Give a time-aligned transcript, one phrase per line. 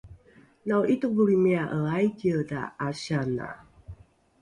[0.67, 3.47] nao’itovolrimia’e aikiedha ’asiana?